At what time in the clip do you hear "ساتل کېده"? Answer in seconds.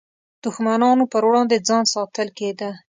1.93-2.69